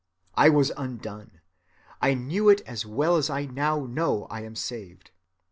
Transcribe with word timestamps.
I 0.33 0.49
was 0.49 0.71
undone. 0.75 1.41
I 2.01 2.15
knew 2.15 2.49
it 2.49 2.61
as 2.61 2.87
well 2.87 3.17
as 3.17 3.29
I 3.29 3.45
now 3.45 3.85
know 3.85 4.25
I 4.31 4.41
am 4.41 4.55
saved. 4.55 5.11